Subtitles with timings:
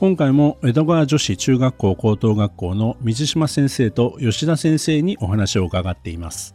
[0.00, 6.54] 今回も江戸川女子中学校高等学校の水島先生と吉田先生にお話を伺っています。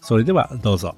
[0.00, 0.96] それではどうぞ。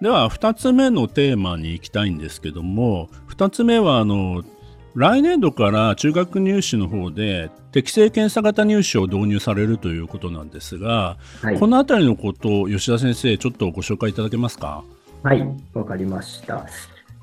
[0.00, 4.42] では2つ目のテーマに行きたいんですけども2つ目はあの
[4.94, 14.84] 来年度から中学入試の方で適正検査型入試を導入されるということなんですが、はい、この辺りのことを吉田先生ちょっとご紹介いただけますか？
[15.22, 16.66] はいわかりました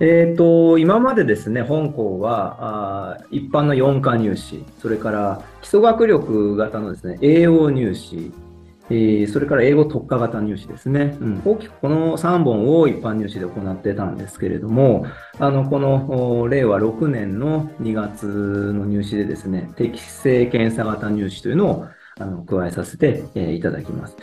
[0.01, 8.31] えーと、今までですね、本校はあ一般の4科入試、それから基礎学力型のですね、英語入試、
[9.31, 15.05] それから英語特化型入試ですね、うん、大きくこの3本を一般入試で行ってたんですけれども、
[15.37, 18.25] あのこの令和6年の2月
[18.73, 21.87] の入試でですね、適正検査型入試というのを
[22.19, 24.15] あの加えさせて、いただきます。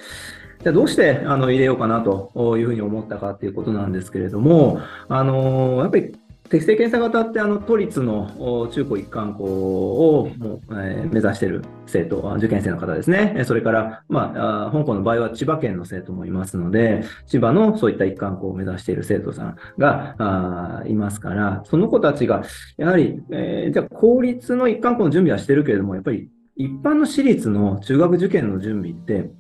[0.63, 6.15] じゃあどうしてあの入れようかなというふうに思ったかということなんですけれども、あのやっぱり
[6.49, 10.31] 適正検査型ってあの都立の中高一貫校を、
[10.73, 13.43] え、目指している生徒、受験生の方ですね。
[13.45, 22.45] それから、まあ、香港の場合は千葉県の生徒もいますので、千葉のそういった一貫校を目指している生徒さんがいますから、その子たちが、
[22.77, 29.31] やはり、え、じゃあ公立の一貫校の準備はしてるけれども、やっぱり一般の私立の中学受験の準備って、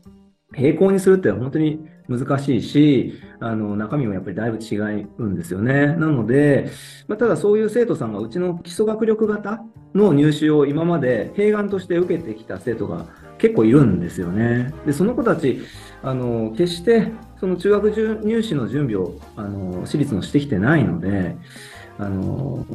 [0.52, 5.88] 並行にするって本当に難しいし、あの中身もやっぱりだいぶ違うんですよね。
[5.96, 6.70] なので、
[7.08, 9.62] まあ、ただそういう生徒さんがうちの基礎学力型
[9.94, 13.06] の入試を今まで併願として受けてきた生徒が
[13.38, 14.72] 結構いるんですよね。
[14.86, 15.62] で、その子たち、
[16.02, 17.10] あの決して
[17.40, 17.90] その中学
[18.24, 21.36] 入試の準備をあの私立のしてきてないので、
[21.98, 22.66] あの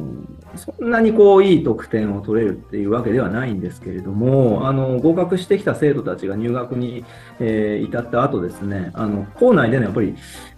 [0.56, 7.04] そんなにこういい得点を取れるっていうわけではないんですけれども、あの合格してきた生徒たちが入学に、
[7.38, 10.16] えー、至った後ですね、あの校内でのやっぱり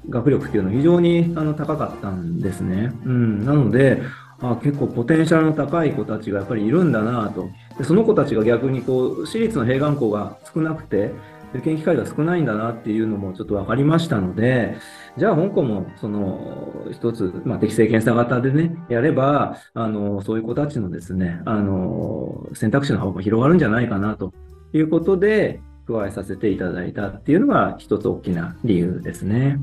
[0.08, 2.92] 学力っていうのは非常にあの高かったんですね。
[3.04, 4.02] うん、なので、
[4.40, 7.48] あ結構ポテンシャルの高い子たちがやっぱりいるんだなと。
[7.78, 11.12] でその子たちが逆にこう私立の併願校が少なくて、
[11.54, 14.76] 受験機会が少ないんだなっていうのもちょっと分かりましたので、
[15.16, 24.34] じゃあ香港もその一つ、まあ、適正検査型でね、やれば、あの、そういう子たちのですね、あの、選択肢の幅も広がるんじゃないかなと
[24.72, 29.58] いうことで、加えさせていただいたっていうのが一つ大きな理由ですね。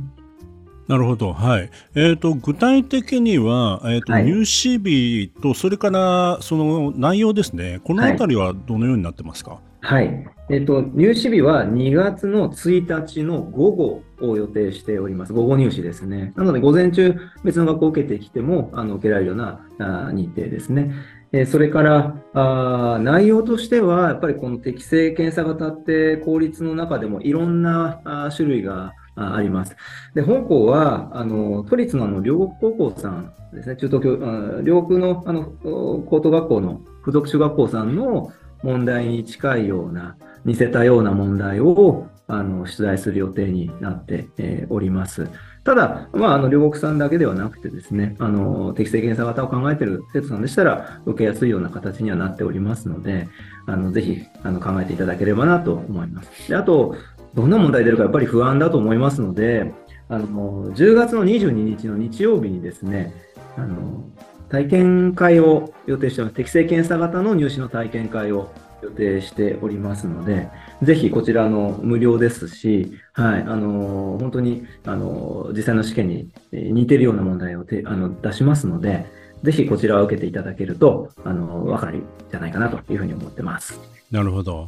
[0.88, 1.70] なるほど、はい。
[1.96, 7.80] えっ、ー、と具体的には、えっ、ー、と、はい、入試日とそれからその内容ですね。
[7.84, 9.52] このあたりはどのようになってますか？
[9.52, 9.71] はい。
[9.82, 15.32] はいえっと、入試日は2月の1日の午後を予定しております。
[15.32, 16.34] 午後入試ですね。
[16.36, 17.16] なので、午前中、
[17.46, 20.94] 別の学校を受けてきても、あの受けられるようなあ日程ですね。
[21.32, 29.78] えそれからあ、内容としては、やっぱりこの適正検査型って公立の中でもいろんなあ種類があります。
[30.14, 38.34] で、本校は、あの、都立のあの、両国高校さんですね、中東教、両国のあの、高等学校の付属中学校さんの
[38.64, 44.28] 問題に近いような、似せたような問題をあの出題する予定になって、
[44.70, 45.30] おります。
[45.64, 53.28] ただ、まあ、あの両国産だけではなくてですね、あの適正検査型を考えている生徒さんでしたら、受けやすいような形にはなっておりますので、
[53.68, 56.50] あのぜひあの考えていただければなと思います。
[56.50, 56.96] であと、
[57.36, 59.72] どんな問題出るかやっぱり不安だと思いますので、
[60.10, 63.14] あの10月の22日の日曜日にですね、
[63.56, 64.04] あの
[64.52, 66.36] 体験会を予定してます。
[66.36, 68.52] 適正検査型の入試の体験会を
[68.84, 70.50] 予定しておりますので、
[70.82, 79.06] ぜひこちらの無料ですし、はい、あの本当にあの実際の試験に似てるような問題をてあの出しますので、
[79.42, 83.80] ぜひこちらを受けていただけると、あの分かるんじゃないかなというふうに思ってます。
[84.12, 84.68] なるほど。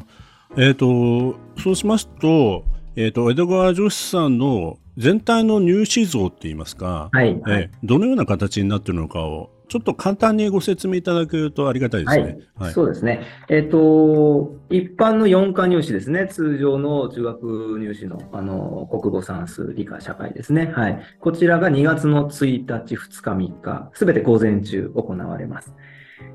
[0.55, 2.63] えっ、ー、と、そうしますと、
[2.95, 12.23] えっ、ー、と、江戸川女子さんの全体の入試像って言いますか、はい、えー、どのような形になっているのかをちょっと簡単にご説明いただけるとありがたいですね。
[12.23, 13.23] はい、はい、そうですね。
[13.49, 16.27] えっ、ー、と、一般の4科入試ですね。
[16.27, 20.71] 通常の中学入試の、あの、国語算数、理科、社会ですね。
[20.75, 21.01] はい。
[21.19, 25.73] こちらが2月の1日、2日、3日、すべて午前中行われます。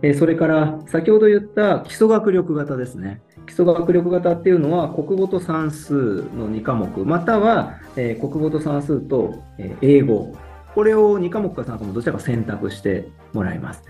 [0.02, 3.23] えー、それから、先ほど言った基礎学力型ですね。
[3.46, 10.35] 基礎学力型っていうのは、国語と算数の2科目、または、えー、国語と算数と、えー、英語、
[10.78, 13.82] これを2科目か3科目どちらか選択してもらいます。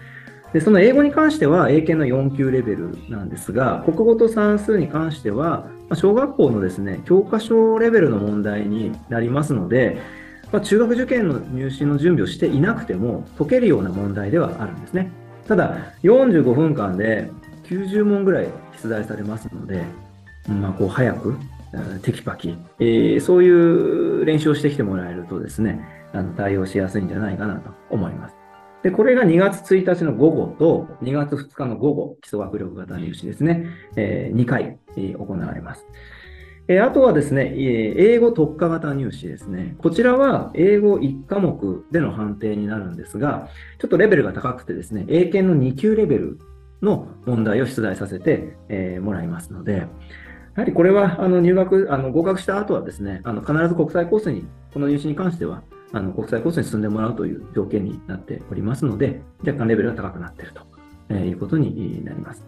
[0.55, 9.99] で、その英語に関しては英検の4級レベルなんですが、国語と算数に関しては、ま小学校のですね、教科書レベルの問題になりますので、
[10.51, 15.13] まあ、中学受験の入試の準備をしていなくても解けるような問題ではあるんですね。
[15.47, 17.31] ただ、45分間で
[17.65, 18.49] 90問ぐらい
[18.83, 19.85] 出題されますので、
[20.49, 21.37] まあ、こう早く、
[22.01, 28.37] テキパキ、えーそういう練習をしてきてもらえるとですね、あの対応しやすいんじゃないかなと思います。
[28.83, 33.67] で、これが2月1日の午後と2月2日の午後、基礎学力型入試ですね、
[33.97, 35.87] え2回、えー行われます。
[36.69, 39.75] えーあとはですね、えー英語特化型入試ですね。
[39.79, 46.39] こちらは英語1科目での判定になるんですが、ちょっとレベルが高くてですね、英検の2級レベル
[46.81, 49.89] の問題を出題させて、えーもらいますので、や
[50.57, 55.63] はりこれはあの入学、あの合格した後はですね、あの必ず国際コースに、この入試に関しては、
[55.93, 62.45] あの国際コースに進んでもらうという条件になっておりますので、若干レベルが高くなっていると、いうことになります。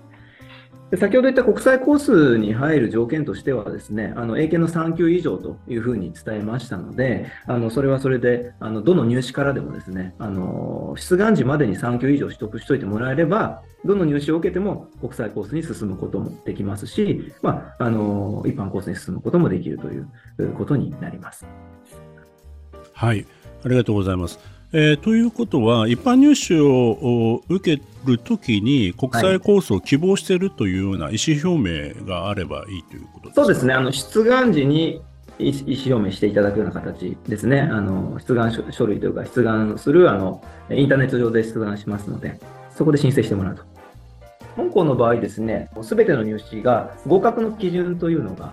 [0.91, 20.09] で先ほど言った国際コースに入る条件としてはですね、あの英検の3級以上というふうに伝えましたので、あのそれはそれで、あのどの入試からでもですね、あの出願時までに3級以上取得しておいてもらえれば、どの入試を受けても国際コースに進むこともできますし、まあ、あの一般コースに進むこともできるという
[20.55, 21.47] ことになります。
[23.01, 23.25] はい、
[23.65, 24.39] ありがとうございます。
[24.75, 33.35] えーということは、一般入試をお受けるときに国際コースを希望しているというような意思表明があればいいということですか？
[33.37, 35.01] そうですね、あの出願時に
[35.39, 42.39] 意意思表明していただくような形ですね、あの出願書書類というか、出願するあのインターネット上で出願しますので、
[42.77, 43.63] そこで申請してもらうと。
[44.57, 48.53] 香港の場合ですね、すべての入試が合格の基準というのが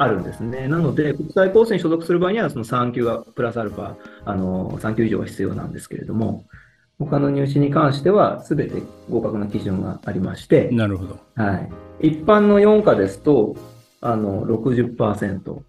[0.00, 0.66] あるんですね。
[0.66, 6.46] なので、国際コースに所属する場合には、その3級がプラスアルファ、あの3級以上が必要なんですけれども、
[6.98, 11.18] 他の入試に関しては、すべて合格の基準がありまして、なるほど。
[11.34, 11.68] は
[12.00, 13.56] い、一般の4科ですと、
[14.00, 15.60] あの60%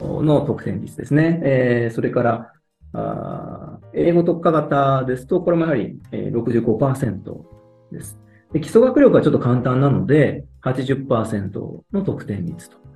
[0.00, 1.40] の得点率ですね。
[1.44, 2.52] えーそれから、
[2.94, 7.44] あー英語特化型ですと、これもやはり、えー65%
[7.92, 8.18] です
[8.52, 8.60] で。
[8.60, 12.87] 基礎学力はちょっと簡単なので、80%の得点率と。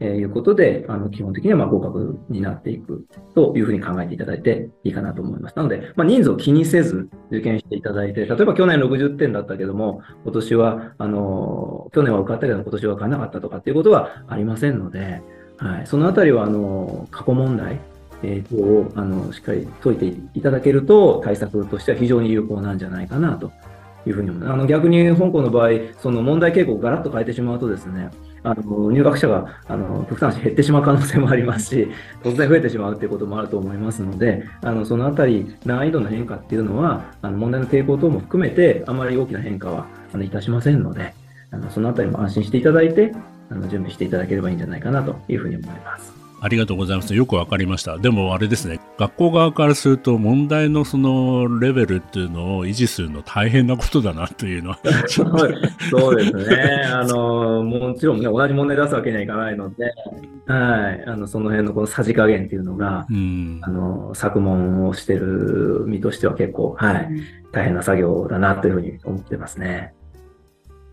[0.00, 5.56] えーいうことで、あの基本的にはま合格になっていくというふうに考えていただいていいかなと思います。
[5.56, 15.22] なので、まあ、人数を気にせず受験していただいて、例えば去年60点だったけども、今年は、あの、去年は受かったけど今年は受からなかったとかっていうことはありませんので、
[15.58, 17.78] はい、そのあたりは、あの、過去問題、
[18.22, 23.50] えーをあのしっかり解いていただけると、対策としては非常に有効なんじゃないかなと
[24.06, 24.52] いうふうに思います。
[24.52, 28.10] あの逆に香港の場合、その問題傾向をガラッと変えてしまうとですね、
[28.42, 31.88] あの入学者があの極端に減ってしまう可能性もありますし、
[32.22, 41.14] 突然増えてしまうということもあると思いますので、あのそのあたり、難易度の変化っていうのは、あの問題の傾向等も含めて、あまり大きな変化はあのいたしませんので、
[41.50, 43.12] あのそのあたりも安心していただいて、
[43.50, 46.19] あの準備していただければいいんじゃないかなというふうに思います。
[46.40, 47.14] ありがとうございます。
[47.14, 47.98] よくわかりました。
[47.98, 54.78] でもあれですね、学校側からすると問題のそのレベルっていうのを維持するの大変なことだなというのは、
[55.90, 56.82] そうですね。
[56.92, 59.92] あの、もちろんね、同じ問題出すわけにはいかないので、
[60.46, 61.04] はい。
[61.06, 67.08] あの、その辺のこのさじ加減っていうのが、うんあ、の、作問をしてる身としては結構、はい。
[67.52, 69.92] 大変な作業だなというふうに思ってますね。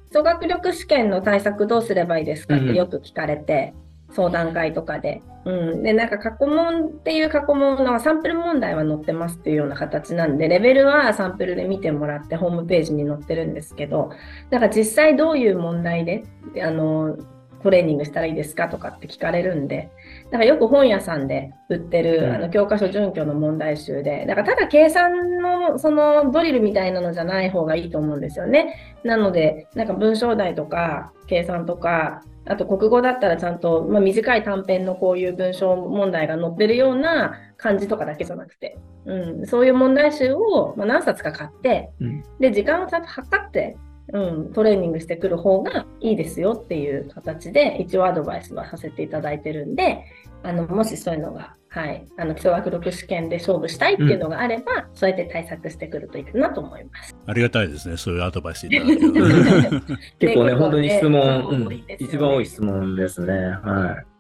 [0.07, 3.73] 基礎学力試験の対策どうすればいいですかっうんてよく聞かれて、
[4.11, 5.21] 相談会とかで。
[5.45, 5.83] うん。
[5.83, 14.11] で、なんか過去問っていう過去問のサンプル問題は載ってますっていうような形なんで、レベルはサンプルで見てもらってホームページに載ってるんですけど、
[14.49, 16.25] なんか実際どういう問題で、
[16.61, 17.17] あの、
[17.63, 19.89] トレーニングしたらいいですかとかって聞かれるんで、
[20.25, 22.35] だからよく本屋さんで売ってる、うん。
[22.35, 28.97] あの教科書準拠の問題集で、だからただ計算のそのドリルみたいなのじゃない方がいいと思うんですよね。
[29.03, 42.23] なので、なんか文章題とか計算とか、あと国語だったらちゃんと、まあ、短い短編のこういう文章問題が載ってるような漢字とかだけじゃなくて、うん、そういう問題集を、まあ、何冊か買って、うん。
[42.39, 43.77] で、時間をちゃんと測って、
[44.13, 50.05] うん、トレーニングしてくる方がいいですよっていう形で、一応アドバイスはさせていただいてるんで、
[50.43, 57.15] あの、もしそういうのが、はい、あの、基礎学力試験で勝負したいっていうのがあれば、そうやって対策してくるといいかなと思います。
[57.25, 57.97] ありがたいですね。
[57.97, 59.81] そういうアドバイスいただける
[60.19, 63.33] 結構ね、本当に質問、多うんいですよね一番多い質問ですね。
[63.33, 64.16] はい。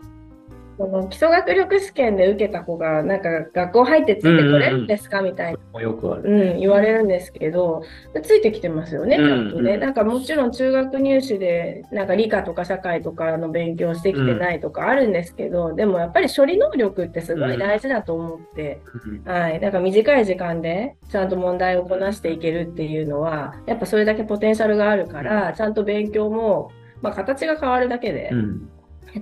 [0.77, 6.23] その基礎学力試験で受けた子が、なんか学校入ってついてこれるんですかみたいな、よくある。
[6.23, 7.81] うん、言われるんですけど、
[8.21, 9.73] ついてきてますよね、ちうんゃんとね。
[9.73, 18.79] うんなんかもちろん中学入試で、なんか理科とか社会とかの勉強してきてないとかあるんですけど、でもやっぱり処理能力ってすごい大事だと思って、
[19.25, 19.59] はい。
[19.59, 28.69] だから短い時間でちゃんと問題をこなしていけるっていうのは、やっぱそれだけポテンシャルがあるから、ちゃんと勉強も、まあ形が変わるだけでう、ん。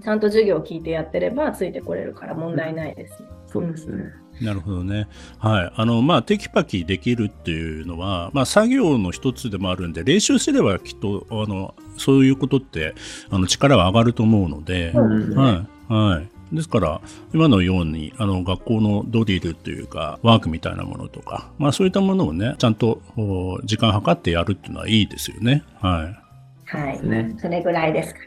[0.02, 3.30] ちゃんと授業を聞いてやってればついてこれるから問題ないですね。
[3.48, 4.04] そうですね。
[4.42, 5.08] なるほどね。
[5.40, 5.72] はい。
[5.76, 12.96] あの、まあ、テキパキできるっていうのは、まあ、作業の一つでもあるんで、練習すればきっと、あの、そういうことって、
[13.30, 15.94] あの、力は上がると思うので、ですねはい。
[15.94, 16.56] はい。
[16.56, 17.02] ですから、
[17.34, 25.64] 今のように、あの、学校のドリルっていうか、ワークみたいなものとか、まあ、そういったものをね、ちゃんと、お時間計ってやるっていうのはいいですよね。
[25.80, 26.78] はい。
[26.78, 27.08] はい。
[27.08, 27.36] ね。
[27.38, 28.20] それぐらいですか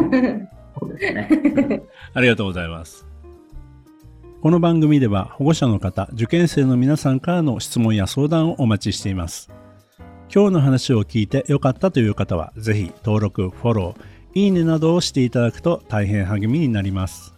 [0.00, 0.50] ね。
[0.88, 1.82] そうですね。
[2.12, 3.06] ありがとうございます。
[4.42, 9.50] この番組では保護者の方、受験生の皆さんからの質問や相談をお待ちしています。
[10.34, 17.34] 今日の話を聞いてよかったという方は、ぜひ登録、フォロー、いいねなどをしていただくと大変励みになります。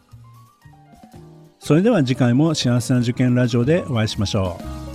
[1.60, 4.85] それでは次回も幸せな受験ラジオでお会いしましょう。